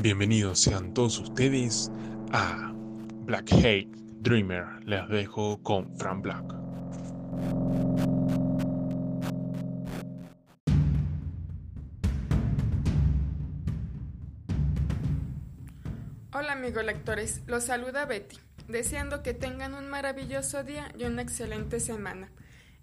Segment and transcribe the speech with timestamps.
[0.00, 1.90] Bienvenidos sean todos ustedes
[2.30, 2.72] a
[3.24, 3.88] Black Hate
[4.20, 4.64] Dreamer.
[4.84, 6.44] Les dejo con Fran Black.
[16.32, 18.38] Hola amigos lectores, los saluda Betty,
[18.68, 22.30] deseando que tengan un maravilloso día y una excelente semana.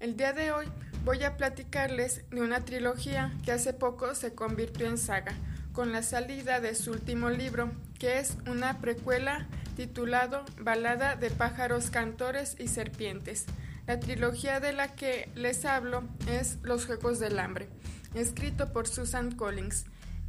[0.01, 0.65] El día de hoy
[1.05, 5.33] voy a platicarles de una trilogía que hace poco se convirtió en saga
[5.75, 11.89] con la salida de su último libro, que es una precuela titulado Balada de pájaros,
[11.89, 13.45] cantores y serpientes.
[13.85, 17.67] La trilogía de la que les hablo es Los Juegos del Hambre,
[18.13, 19.85] escrito por Susan Collins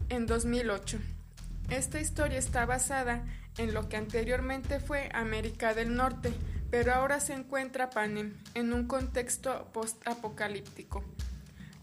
[0.08, 0.98] en 2008.
[1.70, 3.24] Esta historia está basada
[3.56, 6.32] en lo que anteriormente fue América del Norte,
[6.70, 11.04] pero ahora se encuentra Panem en un contexto post-apocalíptico.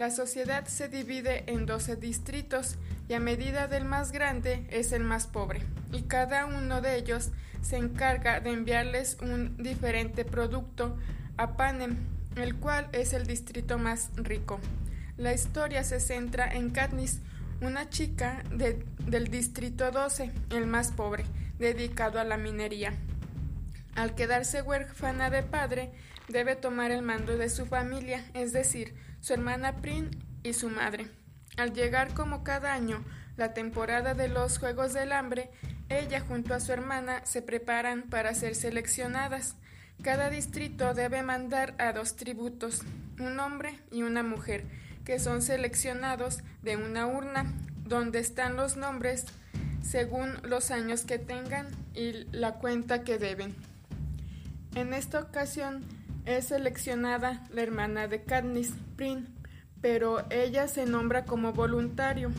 [0.03, 2.75] La sociedad se divide en 12 distritos
[3.07, 5.61] y a medida del más grande es el más pobre,
[5.93, 7.29] y cada uno de ellos
[7.61, 10.97] se encarga de enviarles un diferente producto
[11.37, 11.95] a Panem,
[12.35, 14.59] el cual es el distrito más rico.
[15.15, 17.21] La historia se centra en Katniss,
[17.61, 21.23] una chica del distrito 12, el más pobre,
[21.59, 22.91] dedicado a la minería.
[23.95, 25.93] Al quedarse huérfana de padre,
[26.27, 30.09] debe tomar el mando de su familia, es decir, su hermana Prin
[30.43, 31.07] y su madre.
[31.55, 33.05] Al llegar como cada año
[33.37, 35.49] la temporada de los Juegos del Hambre,
[35.87, 39.55] ella junto a su hermana se preparan para ser seleccionadas.
[40.01, 42.81] Cada distrito debe mandar a dos tributos,
[43.17, 44.65] un hombre y una mujer,
[45.05, 47.45] que son seleccionados de una urna
[47.85, 49.23] donde están los nombres
[49.81, 53.55] según los años que tengan y la cuenta que deben.
[54.75, 55.85] En esta ocasión
[56.25, 59.27] es seleccionada la hermana de Katniss, Prin,
[59.81, 62.31] pero ella se nombra como voluntario.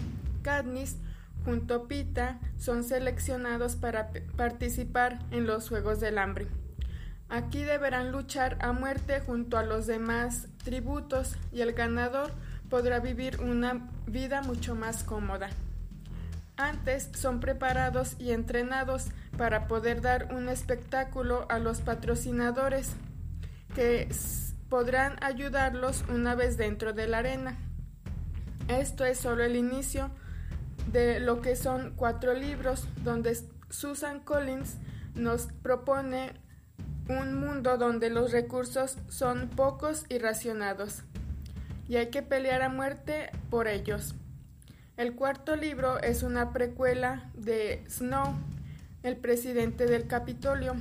[0.43, 0.97] Katniss
[1.45, 6.47] junto a Pita son seleccionados para participar en los Juegos del Hambre.
[7.29, 12.31] Aquí deberán luchar a muerte junto a los demás tributos y el ganador
[12.71, 15.51] podrá vivir una vida mucho más cómoda.
[16.57, 22.95] Antes son preparados y entrenados para poder dar un espectáculo a los patrocinadores
[23.75, 24.09] que
[24.69, 27.59] podrán ayudarlos una vez dentro de la arena.
[28.69, 30.11] Esto es solo el inicio
[30.91, 33.37] de lo que son cuatro libros donde
[33.69, 34.77] Susan Collins
[35.15, 36.33] nos propone
[37.09, 41.03] un mundo donde los recursos son pocos y racionados
[41.89, 44.15] y hay que pelear a muerte por ellos.
[44.97, 48.35] El cuarto libro es una precuela de Snow,
[49.03, 50.77] el presidente del Capitolio,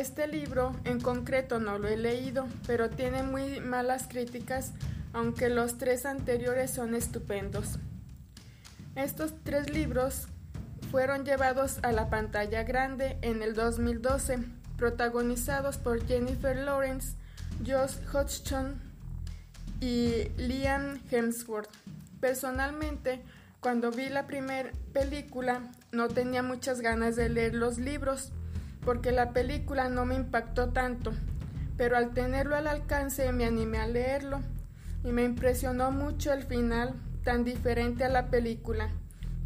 [0.00, 4.72] este libro en concreto no lo he leído, pero tiene muy malas críticas,
[5.12, 7.78] aunque los tres anteriores son estupendos.
[8.96, 10.28] Estos tres libros
[10.90, 14.38] fueron llevados a la pantalla grande en el 2012,
[14.76, 17.16] protagonizados por Jennifer Lawrence,
[17.66, 18.80] Josh Hodgson
[19.80, 21.70] y Liam Hemsworth.
[22.20, 23.22] Personalmente,
[23.60, 28.32] cuando vi la primera película, no tenía muchas ganas de leer los libros,
[28.84, 31.12] porque la película no me impactó tanto,
[31.76, 34.40] pero al tenerlo al alcance me animé a leerlo
[35.02, 36.94] y me impresionó mucho el final
[37.24, 38.90] tan diferente a la película,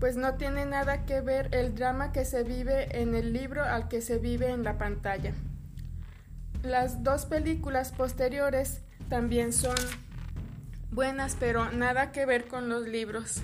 [0.01, 3.89] pues no tiene nada que ver el drama que se vive en el libro al
[3.89, 5.33] que se vive en la pantalla.
[6.63, 9.77] Las dos películas posteriores también son
[10.91, 13.43] buenas, pero nada que ver con los libros.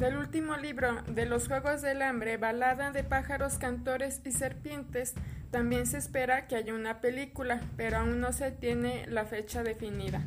[0.00, 5.12] Del último libro de los Juegos del Hambre, Balada de pájaros, cantores y serpientes,
[5.50, 10.22] también se espera que haya una película, pero aún no se tiene la fecha definida.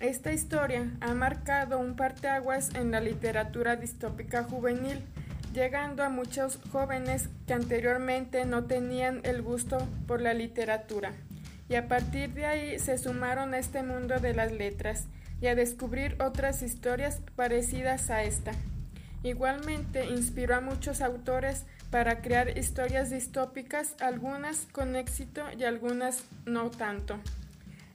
[0.00, 5.00] Esta historia ha marcado un parteaguas en la literatura distópica juvenil,
[5.54, 9.78] llegando a muchos jóvenes que anteriormente no tenían el gusto
[10.08, 11.12] por la literatura,
[11.68, 15.06] y a partir de ahí se sumaron a este mundo de las letras
[15.40, 18.50] y a descubrir otras historias parecidas a esta.
[19.22, 26.70] Igualmente inspiró a muchos autores para crear historias distópicas, algunas con éxito y algunas no
[26.70, 27.20] tanto.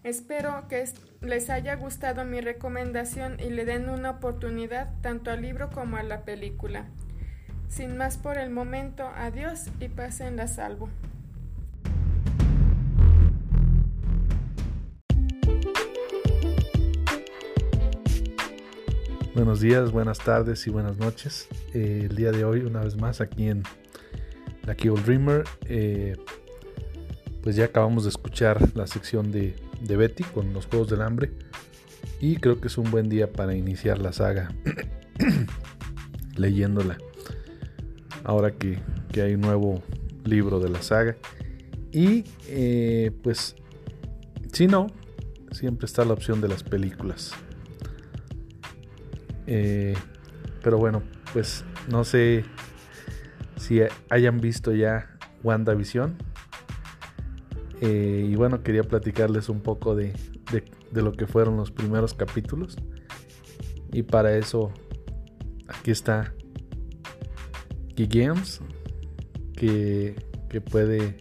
[0.04, 0.86] Espero que
[1.22, 6.04] les haya gustado mi recomendación y le den una oportunidad tanto al libro como a
[6.04, 6.86] la película.
[7.68, 10.90] Sin más por el momento, adiós y pasen la salvo.
[19.38, 21.48] Buenos días, buenas tardes y buenas noches.
[21.76, 23.62] Eh, el día de hoy, una vez más, aquí en
[24.66, 26.18] la Old Dreamer, eh,
[27.44, 31.34] pues ya acabamos de escuchar la sección de, de, Betty con los Juegos del Hambre.
[32.20, 34.52] Y creo que es un buen día para iniciar la saga
[36.36, 36.98] leyéndola.
[38.24, 38.80] ahora que,
[39.12, 39.84] que hay un nuevo
[40.26, 41.16] libro de la saga.
[41.92, 43.56] Y eh, pues,
[44.52, 44.88] si no,
[45.52, 47.36] siempre está la opción de las películas.
[49.48, 49.96] Eh,
[50.62, 51.02] pero bueno,
[51.34, 52.44] pues no sé
[53.56, 53.80] si
[54.10, 56.16] hayan visto ya WandaVision.
[57.82, 60.14] Eh, y bueno, quería platicarles un poco de,
[60.92, 62.78] de, lo que fueron los primeros capítulos.
[63.92, 64.72] Y para eso,
[65.68, 66.34] aquí está
[67.96, 68.62] Games,
[69.56, 70.16] que,
[70.50, 71.18] que puede,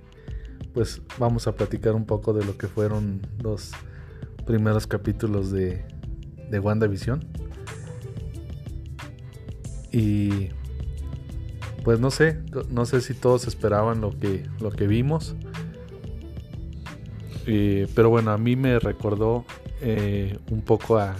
[0.75, 3.73] pues vamos a platicar un poco de lo que fueron los
[4.46, 5.84] primeros capítulos de,
[6.50, 7.45] de WandaVision.
[9.96, 10.50] Y
[11.84, 12.38] pues no sé,
[12.69, 15.34] no sé si todos esperaban lo que, lo que vimos.
[17.46, 19.46] Eh, pero bueno, a mí me recordó
[19.81, 21.16] eh, un poco a,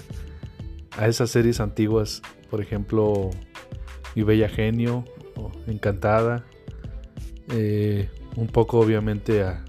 [0.99, 2.21] a esas series antiguas,
[2.51, 3.31] por ejemplo,
[4.15, 5.07] Mi Bella Genio,
[5.67, 6.45] Encantada,
[7.49, 9.65] eh, un poco obviamente a,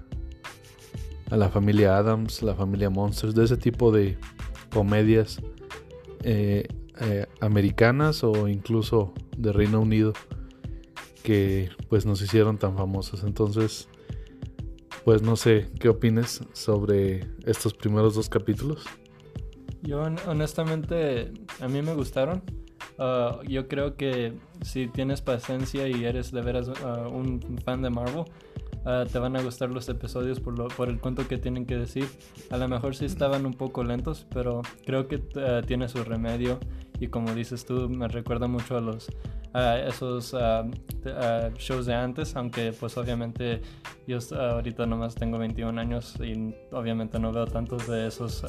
[1.30, 4.18] a la familia Adams, la familia Monsters, de ese tipo de
[4.70, 5.40] comedias
[7.40, 10.12] americanas o incluso de Reino Unido
[11.22, 13.22] que pues nos hicieron tan famosos.
[13.24, 13.88] Entonces,
[15.04, 18.84] pues no sé, ¿qué opines sobre estos primeros dos capítulos?
[19.82, 22.42] Yo honestamente, a mí me gustaron.
[22.98, 27.90] Ah, yo creo que si tienes paciencia y eres de veras ah, un fan de
[27.90, 28.24] Marvel,
[28.88, 31.76] ah, te van a gustar los episodios por, lo, por el cuento que tienen que
[31.76, 32.06] decir.
[32.50, 35.18] A lo mejor sí estaban un poco lentos, pero creo que
[35.66, 36.58] tiene su remedio.
[37.00, 39.08] Y como dices tú, me recuerda mucho a los
[39.86, 40.34] esos
[41.58, 43.60] shows de antes, aunque pues obviamente
[44.06, 48.44] yo ahorita nomás tengo 21 años y obviamente no veo tantos de esos.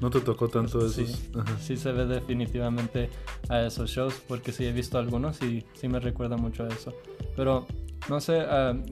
[0.00, 1.08] ¿No te tocó tanto de esos?
[1.08, 1.30] Sí,
[1.60, 3.10] sí, se ve definitivamente
[3.48, 6.92] a esos shows porque sí he visto algunos y sí me recuerda mucho a eso.
[7.36, 7.66] Pero
[8.08, 8.44] no sé,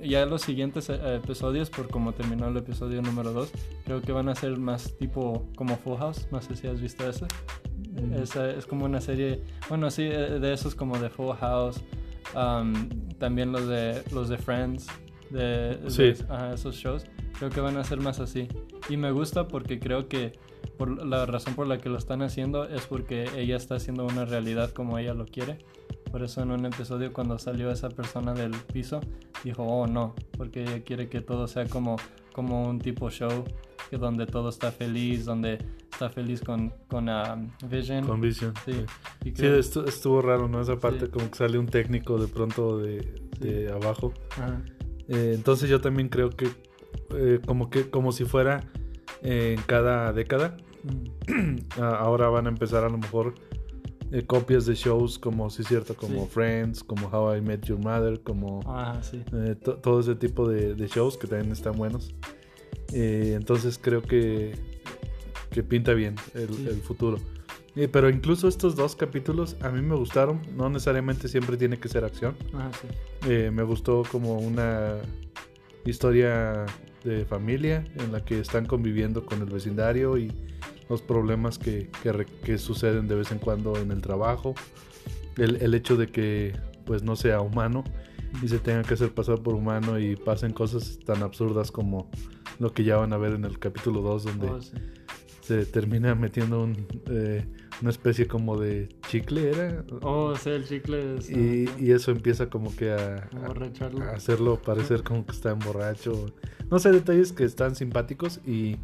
[0.03, 3.51] ya los siguientes eh, episodios, por como terminó el episodio número 2,
[3.85, 6.29] creo que van a ser más tipo como Full House.
[6.31, 7.27] No sé si has visto eso.
[8.15, 11.81] Es, como una serie, bueno, sí, eh, de esos como de Full House,
[13.19, 14.87] también los de, los de Friends,
[15.31, 17.05] de, esos shows,
[17.39, 18.49] creo que van a ser más así.
[18.89, 20.39] Y me gusta porque creo que
[20.79, 24.25] por la razón por la que lo están haciendo es porque ella está haciendo una
[24.25, 25.59] realidad como ella lo quiere.
[26.11, 29.01] Por eso en un episodio cuando salió esa persona del piso,
[29.45, 31.97] dijo, oh no, porque ella quiere que todo sea como,
[32.33, 33.45] como un tipo show,
[33.91, 35.59] que donde todo está feliz, donde
[35.91, 38.07] está feliz con, con um, Vision.
[38.07, 38.55] Con Vision.
[38.65, 38.85] Sí,
[39.23, 39.47] sí.
[39.87, 40.61] estuvo, raro, ¿no?
[40.61, 44.13] Esa parte como que sale un técnico de pronto de, de abajo.
[45.09, 46.49] Eh, entonces yo también creo que
[47.15, 48.65] eh, como que como si fuera
[49.23, 50.57] eh, en cada década.
[51.29, 51.57] Mm.
[51.81, 53.35] Ahora van a empezar a lo mejor
[54.27, 58.21] copias de shows como, sí es cierto, como Friends, como How I Met Your Mother,
[58.21, 59.23] como ah, sí.
[59.83, 62.15] todo ese tipo de, de, shows que también están buenos.
[62.93, 64.55] entonces creo que
[65.51, 67.19] que pinta bien el, futuro.
[67.93, 70.41] pero incluso estos dos capítulos a mí me gustaron.
[70.57, 72.37] No necesariamente siempre tiene que ser acción.
[72.55, 72.71] Ah,
[73.29, 74.97] eh, me gustó como una
[75.85, 76.67] historia
[77.05, 80.33] de familia en la que están conviviendo con el vecindario y
[80.91, 81.89] los problemas que,
[82.45, 84.55] que, suceden de vez en cuando en el trabajo.
[85.39, 86.53] El, el, hecho de que
[86.85, 87.85] pues no sea humano
[88.43, 92.11] y se tenga que hacer pasar por humano y pasen cosas tan absurdas como
[92.59, 94.49] lo que ya van a ver en el capítulo 2 donde...
[94.49, 94.61] Oh,
[95.41, 97.45] se termina metiendo un, eh,
[97.81, 99.85] una especie como de chicle, ¿era?
[100.03, 101.17] Oh, sí, el chicle.
[101.29, 106.27] y, y, eso empieza como que a, a, hacerlo parecer como que está borracho.
[106.71, 108.77] No sé, detalles que están simpáticos y,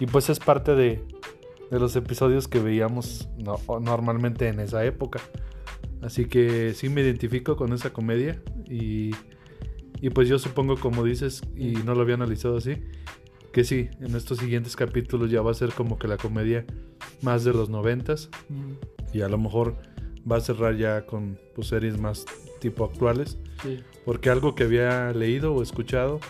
[0.00, 1.04] y pues es parte de,
[1.70, 3.28] de los episodios que veíamos
[3.80, 5.20] normalmente en esa época.
[6.02, 9.12] Así que sí me identifico con esa comedia y,
[10.00, 12.82] y pues yo supongo como dices y no lo había analizado así
[13.56, 16.66] que sí, en estos siguientes capítulos ya va a ser como que la comedia
[17.22, 18.28] más de los noventas.
[19.14, 19.78] Y a lo mejor
[20.30, 22.26] va a cerrar ya con pues, series más
[22.60, 23.38] tipo actuales.
[24.04, 26.20] Porque algo que había leído o escuchado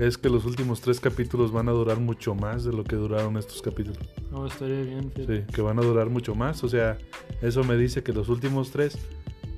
[0.00, 3.36] es que los últimos tres capítulos van a durar mucho más de lo que duraron
[3.36, 3.98] estos capítulos.
[4.30, 5.12] No, estaría bien.
[5.14, 6.64] Sí, que van a durar mucho más.
[6.64, 6.96] O sea,
[7.42, 8.98] eso me dice que los últimos tres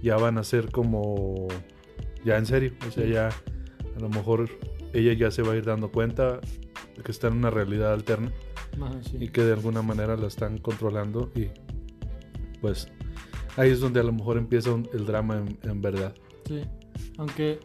[0.03, 1.47] ya van a ser como...
[2.25, 2.73] Ya en serio.
[2.89, 4.49] O sea, ya a lo mejor
[4.93, 6.41] ella ya se va a ir dando cuenta
[7.05, 8.33] que está en una realidad alterna
[9.19, 11.49] y que de alguna manera la están controlando y
[12.61, 12.89] pues
[13.57, 16.15] ahí es donde a lo mejor empieza el drama en, verdad.
[16.47, 16.63] Sí,
[17.19, 17.59] aunque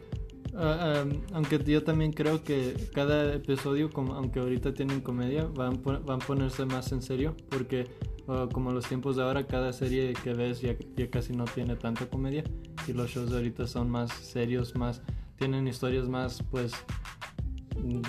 [0.56, 6.22] ah, aunque yo también creo que cada episodio, como, aunque ahorita tienen comedia, van, van
[6.22, 7.88] a ponerse más en serio porque
[8.27, 11.75] ah, como los tiempos de ahora, cada serie que ves ya, ya casi no tiene
[11.75, 12.44] tanta comedia
[12.88, 15.01] y los shows de ahorita son más serios, más
[15.38, 16.74] tienen historias más pues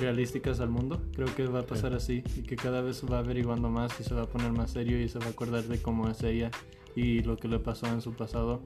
[0.00, 1.02] realísticas al mundo.
[1.14, 4.14] Creo que va a pasar así y que cada vez va averiguando más y se
[4.14, 6.50] va a poner más serio y se va a acordar de cómo es ella
[6.96, 8.62] y lo que le pasó en su pasado.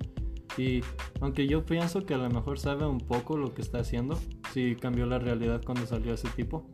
[0.59, 0.81] Y
[1.21, 4.19] aunque yo pienso que a lo mejor sabe un poco lo que está haciendo,
[4.53, 6.65] si cambió la realidad cuando salió ese tipo,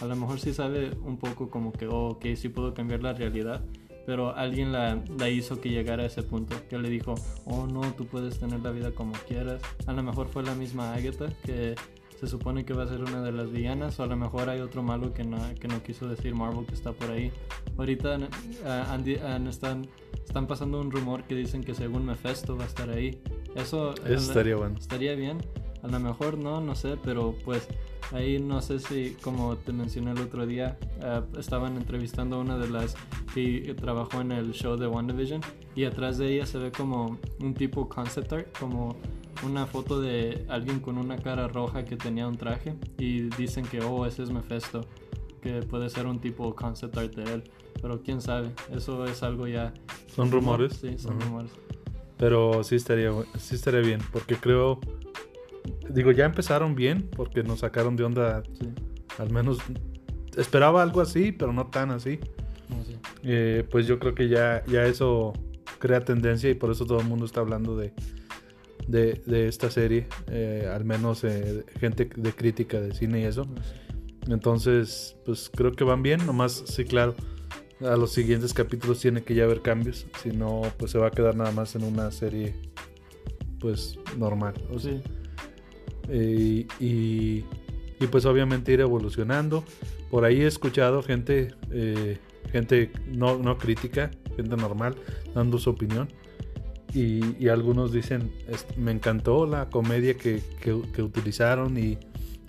[0.00, 3.12] a lo mejor sí sabe un poco como que, oh, ok, sí puedo cambiar la
[3.12, 3.64] realidad,
[4.06, 7.14] pero alguien la, la, hizo que llegara a ese punto, que le dijo,
[7.44, 9.60] oh no, tú puedes tener la vida como quieras.
[9.86, 11.74] A lo mejor fue la misma Agatha que
[12.18, 14.60] se supone que va a ser una de las villanas, o a lo mejor hay
[14.60, 17.30] otro malo que no, que no quiso decir Marvel que está por ahí.
[17.76, 19.86] Ahorita uh, están,
[20.24, 23.22] están pasando un rumor que dicen que según Mephisto va a estar ahí.
[23.54, 24.76] Eso, Eso estaría bueno.
[24.78, 25.38] Estaría bien.
[25.84, 27.68] A lo mejor no, no sé, pero pues
[28.10, 32.58] ahí no sé si, como te mencioné el otro día, uh, estaban entrevistando a una
[32.58, 32.96] de las
[33.32, 35.40] que trabajó en el show de WandaVision
[35.76, 38.96] y atrás de ella se ve como un tipo concept art, como
[39.42, 43.80] una foto de alguien con una cara roja que tenía un traje y dicen que,
[43.80, 44.86] oh, ese es Mephisto,
[45.40, 47.44] que puede ser un tipo concept art de él,
[47.80, 49.72] pero quién sabe, eso es algo ya...
[50.08, 50.74] ¿Son rumores?
[50.74, 51.52] Sí, son rumores.
[52.16, 54.80] Pero sí estaría, sí estaría bien, porque creo,
[55.88, 58.68] digo, ya empezaron bien, porque nos sacaron de onda, sí.
[59.18, 59.58] al menos
[60.36, 62.18] esperaba algo así, pero no tan así.
[62.68, 62.96] No, sí.
[63.22, 65.32] eh, pues yo creo que ya, ya eso
[65.78, 67.94] crea tendencia y por eso todo el mundo está hablando de,
[68.88, 73.46] de, de esta serie, eh, al menos eh, gente de crítica de cine y eso.
[74.26, 77.14] Entonces, pues creo que van bien, nomás, sí, claro,
[77.80, 81.10] a los siguientes capítulos tiene que ya haber cambios, si no, pues se va a
[81.10, 82.54] quedar nada más en una serie,
[83.60, 84.54] pues normal.
[84.70, 85.02] O sea, Sí.
[86.08, 87.44] eh, y,
[88.00, 89.64] y, pues obviamente ir evolucionando.
[90.10, 91.54] Por ahí he escuchado gente,
[92.50, 94.94] gente no, no crítica, gente normal,
[95.34, 96.08] dando su opinión.
[96.94, 101.98] Y, y algunos dicen, "Es- me encantó la comedia que, que- que utilizaron y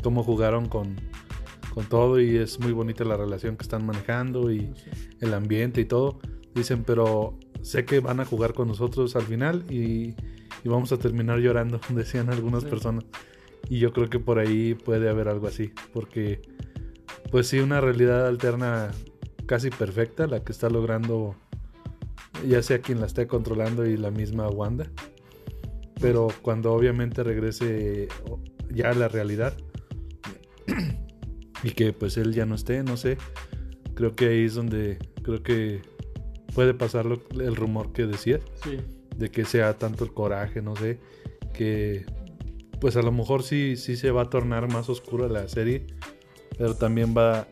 [0.02, 0.96] cómo jugaron con,
[1.74, 4.72] con todo y es muy bonita la relación que están manejando y
[5.20, 6.20] el ambiente y todo.
[6.56, 10.16] Dicen, pero sé que van a jugar con nosotros al final y,
[10.64, 12.70] y vamos a terminar llorando, decían algunas Sí.
[12.70, 13.04] personas.
[13.70, 16.42] Y yo creo que por ahí puede haber algo así, porque
[17.30, 18.90] pues sí, una realidad alterna
[19.46, 21.36] casi perfecta, la que está logrando
[22.48, 24.90] ya sea quien la esté controlando y la misma Wanda.
[26.02, 28.08] Pero cuando obviamente regrese
[28.74, 29.54] ya a la realidad
[31.64, 33.18] y que pues él ya no esté, no sé,
[33.96, 35.82] creo que ahí es donde creo que
[36.56, 38.78] puede pasar lo- el rumor que decías Sí.
[39.18, 41.00] de que sea tanto el coraje, no sé,
[41.54, 42.06] que
[42.80, 45.86] pues a lo mejor sí, sí se va a tornar más oscura la serie,
[46.58, 47.46] pero también va,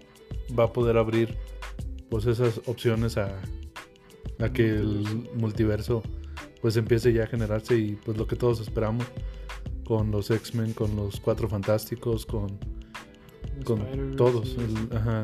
[0.57, 1.35] va a poder abrir
[2.09, 3.37] pues esas opciones a,
[4.39, 5.03] a que el
[5.35, 6.03] multiverso
[6.61, 9.05] pues empiece ya a generarse y pues lo que todos esperamos
[9.85, 12.57] con los X-Men, con los Cuatro Fantásticos, con,
[13.63, 14.55] con todos.
[14.57, 15.21] el- ajá.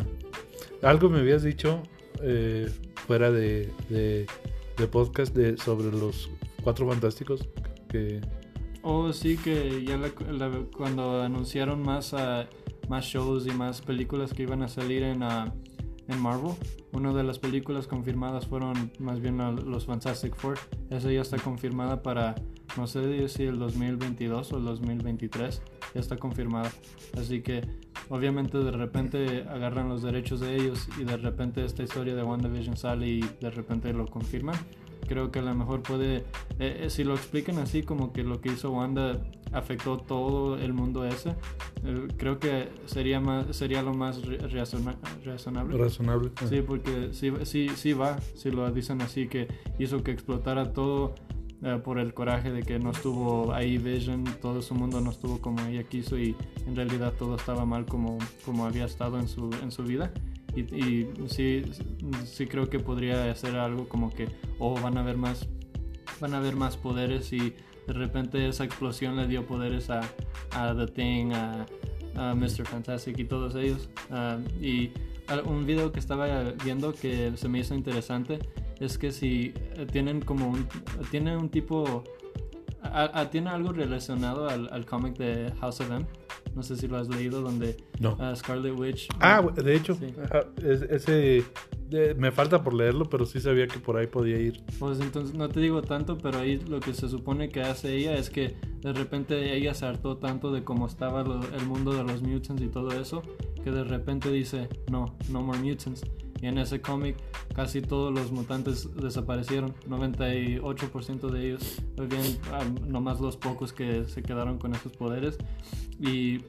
[0.82, 1.82] Algo me habías dicho
[2.22, 2.70] eh,
[3.08, 4.26] fuera de, de,
[4.78, 6.30] de podcast de, sobre los
[6.64, 7.48] Cuatro Fantásticos
[7.90, 8.22] que
[8.86, 12.48] Oh, sí, que ya la- la- cuando anunciaron más, ah,
[12.90, 15.54] más shows y más películas que iban a salir en, ah,
[16.08, 16.54] en Marvel,
[16.92, 20.58] una de las películas confirmadas fueron más bien los Fantastic Four.
[20.90, 22.36] Esa ya está confirmada para,
[22.78, 25.62] no sé si el 2022 o el 2023,
[25.94, 26.72] ya está confirmada.
[27.18, 27.62] Así que
[28.10, 32.78] obviamente de repente agarran los derechos de ellos y de repente esta historia de WandaVision
[32.78, 34.56] sale y de repente lo confirman.
[35.08, 36.18] Creo que a lo mejor puede,
[36.60, 39.20] eh, eh, si lo explican así como que lo que hizo Wanda
[39.52, 41.36] afectó todo el mundo ese,
[41.84, 45.78] eh, creo que sería más sería lo más razona- razonable.
[45.78, 46.32] razonable.
[46.50, 51.14] Sí, porque sí, sí, sí va, si lo dicen así, que hizo que explotara todo
[51.62, 55.40] eh, por el coraje de que no estuvo ahí Vision, todo su mundo no estuvo
[55.40, 59.50] como ella quiso y en realidad todo estaba mal como, como había estado en su,
[59.62, 60.12] en su vida.
[60.56, 61.64] Y, sí,
[62.26, 64.28] sí creo que podría hacer algo como que,
[64.60, 65.48] o van a haber más,
[66.20, 67.54] van a haber más poderes y
[67.88, 70.02] de repente esa explosión le dio poderes a,
[70.52, 71.66] a The Thing, a,
[72.16, 72.66] Mr.
[72.66, 73.90] Fantastic y todos ellos.
[74.12, 74.92] Ah, y
[75.46, 78.38] un video que estaba viendo que se me hizo interesante
[78.80, 80.56] es que si eh, tienen como
[81.10, 82.04] tienen un tipo,
[82.84, 86.06] a- a- tiene algo relacionado al, al cómic de House of M.
[86.56, 88.16] No sé si lo has leído, donde No.
[88.20, 89.08] ah, Scarlet Witch.
[89.20, 90.14] Ah, de hecho, Sí.
[90.24, 91.44] ajá, es- ese
[91.90, 94.62] de- me falta por leerlo, pero sí sabía que por ahí podía ir.
[94.80, 98.16] Pues entonces no te digo tanto, pero ahí lo que se supone que hace ella
[98.18, 102.04] es que de repente ella se hartó tanto de cómo estaba lo- el mundo de
[102.04, 103.22] los mutants y todo eso,
[103.64, 106.04] que de repente dice, no, no more mutants.
[106.44, 107.16] Y en ese cómic
[107.56, 109.74] casi todos los mutantes desaparecieron.
[109.88, 115.38] 98% de ellos vivían ah, nomás los pocos que se quedaron con esos poderes.
[116.02, 116.42] Y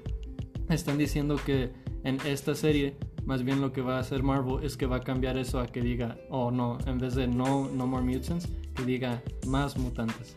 [0.69, 1.71] están diciendo que
[2.03, 5.01] en esta serie más bien lo que va a hacer Marvel es que va a
[5.01, 8.85] cambiar eso a que diga, oh no, en vez de no, no more mutants, que
[8.85, 10.37] diga más mutantes.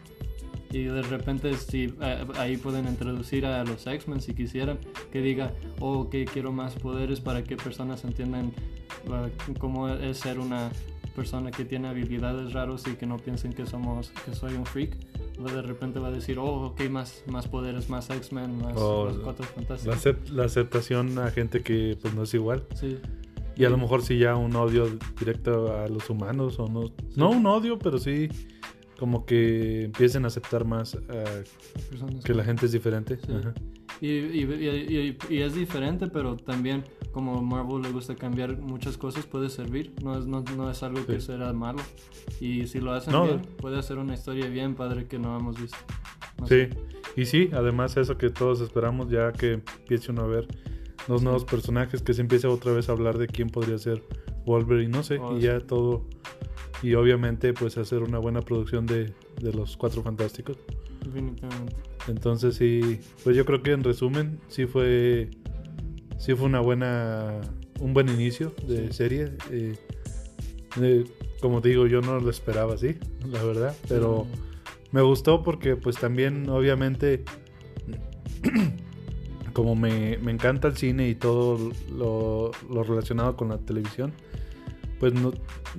[0.72, 4.78] Y de repente si eh, ahí pueden introducir a los X-Men si quisieran,
[5.12, 8.54] que diga, oh, que quiero más poderes para que personas entiendan
[9.60, 10.70] cómo es ser una
[11.16, 14.96] persona que tiene habilidades raros y que no piensen que somos que soy un freak
[15.38, 19.46] de repente va a decir, oh, ok, más, más poderes, más X-Men, más, Oh, Cuatro
[19.46, 19.96] La, Fantásticos.
[20.06, 22.64] acep- la aceptación a gente que pues no es igual.
[22.76, 22.98] Sí,
[23.56, 24.88] Y a lo mejor sí ya un odio
[25.20, 26.92] directo a los humanos o no.
[27.16, 28.30] No un odio, pero sí
[29.00, 30.98] como que empiecen a aceptar más
[31.90, 33.18] personas que la gente es diferente.
[33.18, 33.32] Sí.
[33.34, 33.54] Ajá.
[34.02, 36.84] Y, y- y- y es diferente, pero también
[37.18, 39.92] como Marvel le gusta cambiar muchas cosas, puede servir.
[40.04, 41.26] No es, no, no es algo que Sí.
[41.28, 41.80] será malo.
[42.40, 45.60] Y si lo hacen No, bien, puede hacer una historia bien padre que no hemos
[45.60, 45.78] visto.
[46.40, 46.70] No Sí, sé.
[47.16, 50.48] y sí, además eso que todos esperamos ya que empiece uno a ver
[51.08, 54.04] los nuevos personajes, que se empiece otra vez a hablar de quién podría ser
[54.46, 55.48] Wolverine, no sé, Oh, y sí.
[55.48, 56.06] ya todo,
[56.84, 60.58] y obviamente pues hacer una buena producción de, de los Cuatro Fantásticos.
[61.04, 61.76] Definitivamente.
[62.10, 65.30] Entonces sí, pues yo creo que en resumen sí fue,
[66.18, 67.40] sí fue una buena,
[67.80, 68.94] un buen inicio de Sí.
[68.94, 69.32] serie.
[69.52, 69.76] eh,
[70.82, 71.04] eh,
[71.42, 72.96] como digo, yo no lo esperaba así,
[73.26, 74.26] la verdad, pero...
[74.94, 77.26] Me gustó porque pues también obviamente
[79.54, 84.14] como me, me encanta el cine y todo lo, lo relacionado con la televisión,
[85.00, 85.34] pues no,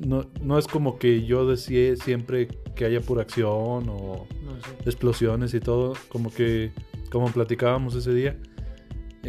[0.05, 3.49] no, no es como que yo decía siempre que haya pura acción
[3.89, 6.73] o No explosiones y todo, como que
[7.11, 8.39] como platicábamos ese día,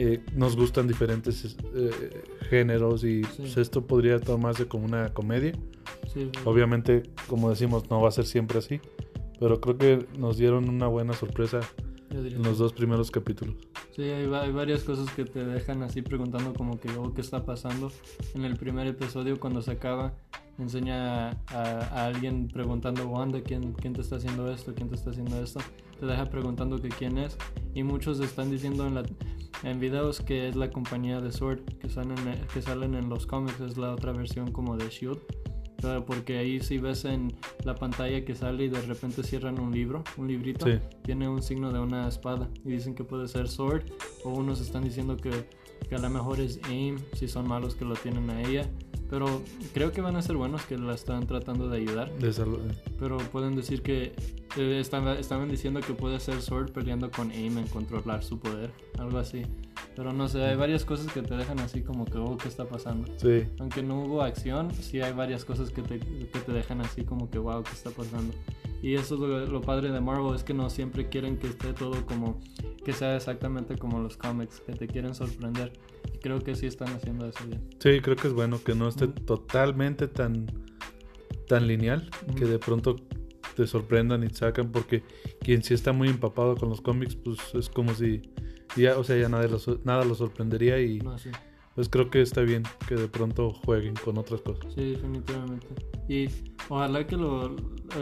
[0.02, 3.30] eh, nos gustan diferentes eh, géneros y Sí.
[3.40, 5.52] pues, esto podría tomarse como una comedia.
[6.14, 6.32] Sí.
[6.46, 8.80] Obviamente, como decimos, no va a ser siempre así.
[9.40, 11.60] Pero creo que nos dieron una buena sorpresa
[12.12, 13.56] en los dos primeros capítulos.
[13.96, 17.46] Sí, hay, hay varias cosas que te dejan así preguntando como que, oh, ¿qué está
[17.46, 17.92] pasando?
[18.36, 20.14] En el primer episodio, cuando se acaba,
[20.58, 24.74] enseña a, a alguien preguntando, Wanda, ¿quién, ¿quién te está haciendo esto?
[24.74, 25.60] ¿Quién te está haciendo esto?
[26.00, 27.38] Te deja preguntando que quién es.
[27.74, 29.04] Y muchos están diciendo en, la,
[29.64, 32.16] en videos que es la compañía de Sword, que salen,
[32.54, 36.02] que salen en los cómics, es la otra versión como de S.H.I.E.L.D.
[36.06, 40.04] Porque ahí si ves en la pantalla que sale y de repente cierran un libro,
[40.18, 40.78] un librito, Sí.
[41.04, 43.84] tiene un signo de una espada y dicen que puede ser sword
[44.26, 45.32] o unos están diciendo que,
[45.88, 48.70] que a lo mejor es aim si son malos que lo tienen a ella
[49.10, 49.42] pero
[49.74, 52.12] creo que van a ser buenos que la están tratando de ayudar.
[52.18, 52.58] De sal-
[53.00, 54.14] pero pueden decir que
[54.58, 58.72] eh, estaban, estaban diciendo que puede ser sword peleando con aim en controlar su poder
[58.98, 59.44] algo así.
[59.96, 62.66] Pero no sé hay varias cosas que te dejan así como que oh qué está
[62.66, 66.80] pasando sí, aunque no hubo acción, sí hay varias cosas que te, que te dejan
[66.82, 68.34] así como que wow, ¿qué está pasando?
[68.82, 71.74] Y eso es lo, lo padre de Marvel, es que no siempre quieren que esté
[71.74, 72.40] todo como,
[72.86, 75.74] que sea exactamente como los cómics, que te quieren sorprender.
[76.14, 77.62] Y creo que sí están haciendo eso bien.
[77.80, 79.14] sí, creo que es bueno que no esté Ujú.
[79.26, 80.46] totalmente tan,
[81.48, 82.54] tan lineal, que Ujú.
[82.54, 82.96] de pronto
[83.56, 85.04] te sorprendan y te sacan, porque
[85.42, 88.22] quien sí está muy empapado con los cómics, pues es como si
[88.78, 91.30] ya, o sea, ya nada lo, nada lo sorprendería y No, sí,
[91.76, 94.74] pues creo que está bien que de pronto jueguen con otras cosas.
[94.74, 95.68] sí, definitivamente.
[96.08, 96.28] Y
[96.70, 97.56] ojalá que, lo,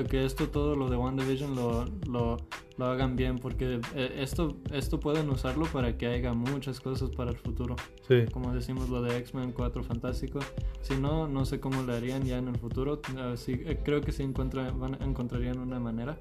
[0.09, 2.37] que esto, todo lo de WandaVision lo, lo,
[2.77, 7.31] lo hagan bien, porque eh, esto, esto pueden usarlo para que haya muchas cosas para
[7.31, 7.75] el futuro.
[8.07, 10.39] Sí, como decimos lo de X-Men 4 Fantástico.
[10.81, 13.01] Si no, no sé cómo lo harían ya en el futuro.
[13.17, 16.17] Eh, sí, eh, creo que sí encuentra, van, encontrarían una manera,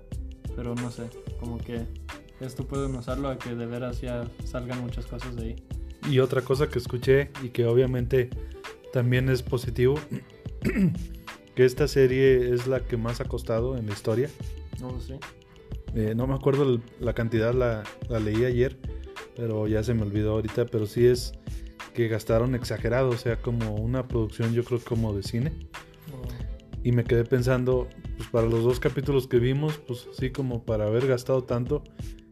[0.55, 1.87] pero no sé, como que
[2.41, 5.57] esto pueden usarlo a que de veras ya salgan muchas cosas de ahí.
[6.11, 8.31] Y otra cosa que escuché y que obviamente
[8.93, 9.97] también es positivo,
[11.57, 14.31] que esta serie es la que más ha costado en la historia.
[14.81, 15.19] No lo sé.
[15.95, 18.79] Eh, no me acuerdo el- la cantidad, la, la leí ayer,
[19.35, 21.33] pero ya se me olvidó ahorita, pero sí es
[21.95, 25.53] que gastaron exagerado, o sea, como una producción yo creo como de cine.
[26.83, 30.87] Y me quedé pensando, pues para los dos capítulos que vimos, pues sí como para
[30.87, 31.83] haber gastado tanto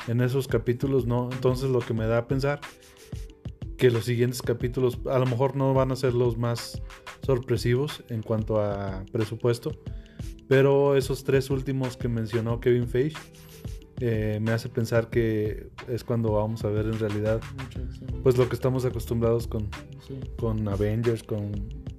[0.06, 1.28] en esos capítulos, no.
[1.32, 2.60] Entonces lo que me da a pensar
[3.78, 6.80] que los siguientes capítulos a lo mejor no van a ser los más
[7.24, 9.72] sorpresivos en cuanto a presupuesto,
[10.48, 13.18] pero esos tres últimos que mencionó Kevin Feige
[14.00, 17.40] eh, me hace pensar que es cuando vamos a ver en realidad
[18.22, 19.68] pues lo que estamos acostumbrados con,
[20.06, 21.52] sí, con Avengers, con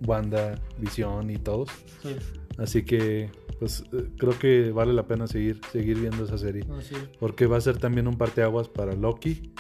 [0.06, 1.70] Wanda, Visión y todos.
[2.02, 2.16] sí.
[2.58, 6.64] Así que pues eh, creo que vale la pena seguir, seguir viendo esa serie.
[6.82, 6.96] Sí.
[7.20, 9.54] Porque va a ser también un parteaguas para Loki.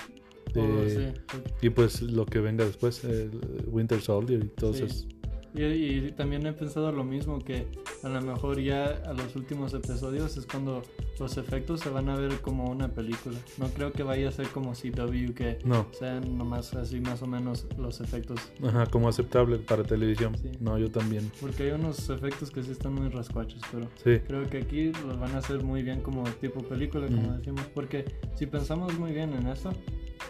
[0.55, 1.43] Oh, eh, sí, sí.
[1.61, 3.31] Y pues lo que venga después, el
[3.67, 5.07] Winter Soldier y todos esos.
[5.55, 7.67] Y, y, también he pensado lo mismo, que
[8.03, 10.81] a lo mejor ya a los últimos episodios es cuando
[11.19, 13.37] los efectos se van a ver como una película.
[13.57, 15.87] No creo que vaya a ser como CW, que No.
[15.97, 18.39] sean nomás así más o menos los efectos.
[18.63, 20.37] Ajá, como aceptable para televisión.
[20.37, 20.51] Sí.
[20.59, 21.31] No, yo también.
[21.39, 24.19] Porque hay unos efectos que sí están muy rascuachos, pero Sí.
[24.27, 27.61] creo que aquí los van a hacer muy bien como tipo película, como decimos.
[27.73, 29.71] Porque si pensamos muy bien en esto,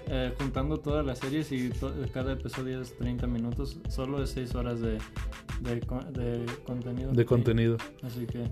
[0.07, 1.69] eh, juntando todas las series y
[2.13, 4.97] cada episodio es 30 minutos, solo es 6 horas de,
[5.61, 7.11] de, co- de contenido.
[7.11, 7.77] De contenido.
[8.03, 8.49] Así que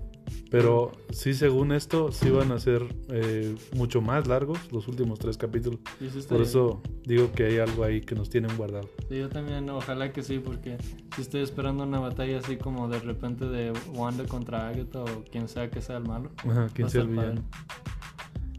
[0.50, 5.36] Pero sí, según esto, sí van a ser eh, mucho más largos los últimos tres
[5.36, 5.80] capítulos.
[5.98, 6.42] sí, Por bien.
[6.48, 8.88] eso digo que hay algo ahí que nos tienen guardado.
[9.08, 10.76] Sí, yo también, ojalá que sí, porque
[11.14, 15.48] si estoy esperando una batalla así como de repente de Wanda contra Agatha o quien
[15.48, 16.30] sea que sea el malo.
[16.38, 17.42] Ajá, a sea el villano.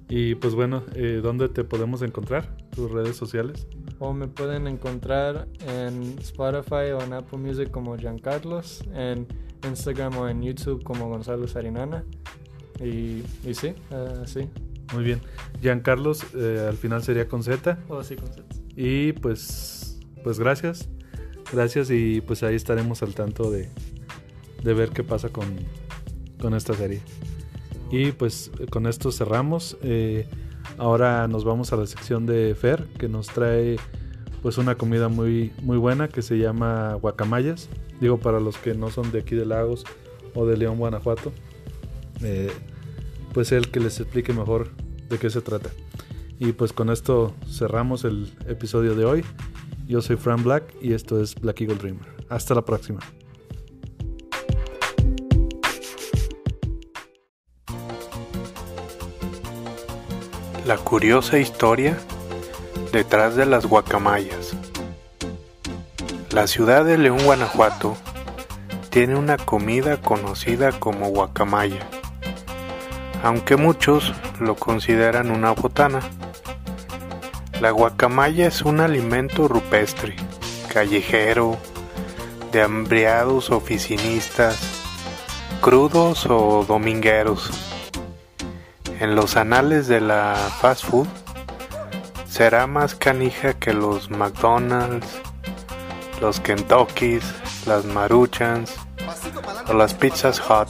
[0.07, 2.55] Y pues bueno, eh, ¿dónde te podemos encontrar?
[2.75, 3.67] Tus redes sociales.
[3.99, 9.27] O me pueden encontrar en Spotify o en Apple Music como Giancarlos, en
[9.65, 12.03] Instagram o en YouTube como Gonzalo Sarinana.
[12.79, 14.49] Y, y sí, eh, sí.
[14.93, 15.21] Muy bien.
[15.61, 17.79] Giancarlos, eh, al final sería con Z.
[17.88, 18.43] O sí, con Z.
[18.75, 20.89] Y pues, pues gracias.
[21.53, 23.69] Gracias y pues ahí estaremos al tanto de,
[24.63, 25.45] de ver qué pasa con,
[26.39, 27.01] con esta serie.
[27.91, 29.77] Y pues con esto cerramos.
[29.81, 30.27] Eh,
[30.78, 33.78] ahora nos vamos a la sección de Fer que nos trae
[34.41, 37.69] pues una comida muy, muy buena que se llama guacamayas.
[37.99, 39.86] Digo para los que no son de aquí de Lagos
[40.36, 41.32] o de León, Guanajuato.
[42.21, 42.51] Eh,
[43.34, 44.69] pues él que les explique mejor
[45.10, 45.69] de qué se trata.
[46.39, 49.25] Y pues con esto cerramos el episodio de hoy.
[49.88, 52.06] Yo soy Fran Black y esto es Black Eagle Dreamer.
[52.30, 52.99] Hasta la próxima.
[60.65, 61.95] La curiosa historia
[62.91, 64.56] detrás de las guacamayas.
[66.32, 67.95] La ciudad de León, Guanajuato,
[68.89, 71.88] tiene una comida conocida como guacamaya,
[73.23, 75.99] aunque muchos lo consideran una botana.
[77.62, 80.15] La guacamaya es un alimento rupestre,
[80.73, 81.58] callejero,
[82.51, 84.58] de hambriados oficinistas,
[85.62, 87.64] crudos o domingueros.
[89.01, 91.08] En los anales de la fast food
[92.29, 95.21] será más canija que los McDonald's,
[96.21, 97.23] los Kentuckys,
[97.65, 98.73] las Maruchans
[99.67, 100.69] o las Pizzas Hut.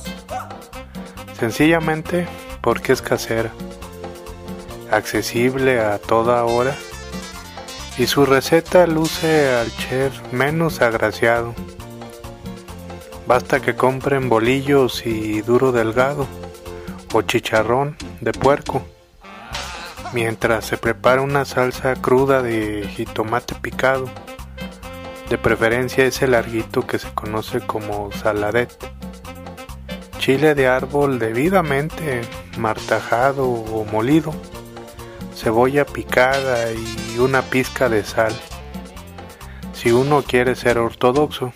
[1.38, 2.28] Sencillamente
[2.62, 3.52] porque es casera,
[4.90, 6.76] accesible a toda hora
[8.00, 11.54] y su receta luce al chef menos agraciado.
[13.28, 16.28] Basta que compren bolillos y duro delgado
[17.14, 18.84] o chicharrón de puerco,
[20.12, 24.10] mientras se prepara una salsa cruda de jitomate picado.
[25.30, 28.74] De preferencia ese larguito que se conoce como saladet.
[30.18, 32.22] Chile de árbol debidamente
[32.58, 34.34] martajado o molido,
[35.36, 38.34] cebolla picada y una pizca de sal.
[39.74, 41.54] Si uno quiere ser ortodoxo,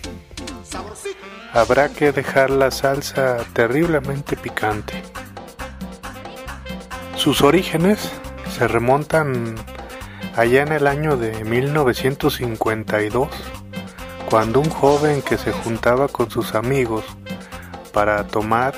[1.52, 5.02] habrá que dejar la salsa terriblemente picante.
[7.20, 8.14] Sus orígenes
[8.50, 9.56] se remontan
[10.38, 13.28] allá en el año de 1952,
[14.30, 17.04] cuando un joven que se juntaba con sus amigos
[17.92, 18.74] para tomar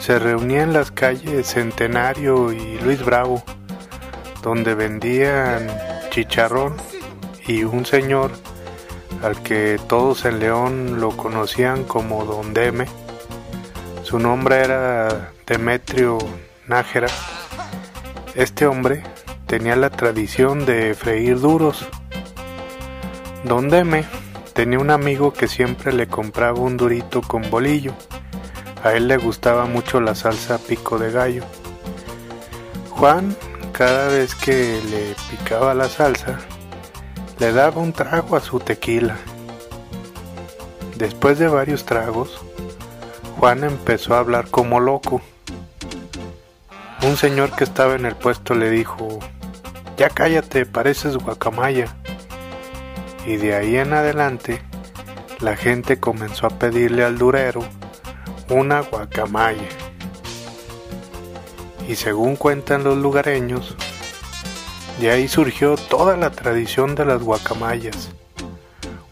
[0.00, 3.42] se reunía en las calles Centenario y Luis Bravo,
[4.42, 5.66] donde vendían
[6.10, 6.76] chicharrón
[7.46, 8.32] y un señor
[9.22, 12.84] al que todos en León lo conocían como Don Deme.
[14.02, 16.18] Su nombre era Demetrio
[18.36, 19.02] Este hombre
[19.46, 21.84] tenía la tradición de freír duros.
[23.42, 24.04] Don Deme
[24.52, 27.92] tenía un amigo que siempre le compraba un durito con bolillo.
[28.84, 31.42] A él le gustaba mucho la salsa pico de gallo.
[32.90, 33.34] Juan,
[33.72, 36.38] cada vez que le picaba la salsa,
[37.40, 39.16] le daba un trago a su tequila.
[40.94, 42.40] Después de varios tragos,
[43.38, 45.20] Juan empezó a hablar como loco.
[47.02, 49.20] Un señor que estaba en el puesto le dijo,
[49.96, 51.96] ya cállate, pareces guacamaya.
[53.26, 54.60] Y de ahí en adelante,
[55.40, 57.62] la gente comenzó a pedirle al durero
[58.50, 59.66] una guacamaya.
[61.88, 63.76] Y según cuentan los lugareños,
[65.00, 68.10] de ahí surgió toda la tradición de las guacamayas,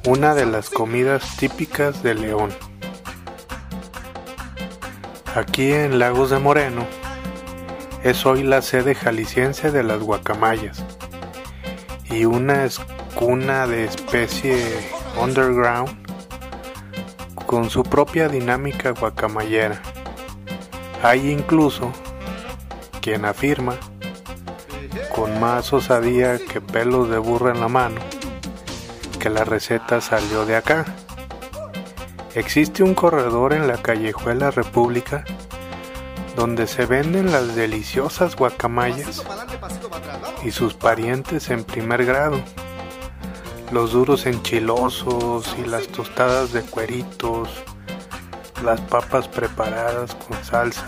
[0.06, 2.50] una de las comidas típicas de León.
[5.34, 6.86] Aquí en Lagos de Moreno
[8.04, 10.84] es hoy la sede jalisciense de las guacamayas
[12.08, 12.66] y una
[13.14, 14.56] cuna de especie
[15.20, 15.90] underground
[17.46, 19.82] con su propia dinámica guacamayera.
[21.02, 21.92] Hay incluso
[23.00, 23.76] quien afirma,
[25.14, 28.00] con más osadía que pelos de burro en la mano,
[29.18, 30.84] que la receta salió de acá.
[32.34, 35.24] Existe un corredor en la callejuela República
[36.38, 39.24] donde se venden las deliciosas guacamayas
[40.44, 42.40] y sus parientes en primer grado,
[43.72, 47.48] los duros enchilosos y las tostadas de cueritos,
[48.62, 50.86] las papas preparadas con salsa.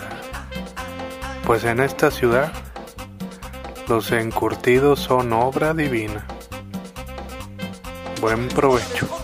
[1.45, 2.53] Pues en esta ciudad
[3.89, 6.25] los encurtidos son obra divina.
[8.21, 9.20] Buen provecho.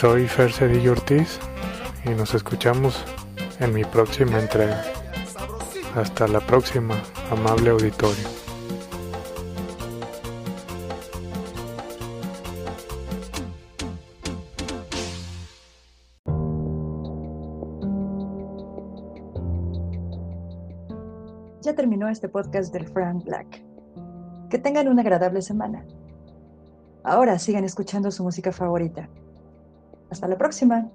[0.00, 1.40] Soy Fer Cedillo Ortiz
[2.04, 3.04] y nos escuchamos
[3.58, 4.84] en mi próxima entrega.
[5.96, 6.94] Hasta la próxima,
[7.32, 8.28] amable auditorio.
[21.62, 23.64] Ya terminó este podcast del Frank Black.
[24.48, 25.84] Que tengan una agradable semana.
[27.02, 29.08] Ahora sigan escuchando su música favorita.
[30.10, 30.90] Hasta la próxima.